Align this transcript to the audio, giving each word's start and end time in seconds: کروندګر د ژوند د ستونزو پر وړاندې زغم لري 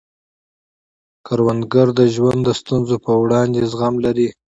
کروندګر 1.25 1.87
د 1.99 2.01
ژوند 2.15 2.39
د 2.45 2.49
ستونزو 2.59 2.95
پر 3.03 3.15
وړاندې 3.23 3.59
زغم 3.71 3.95
لري 4.05 4.27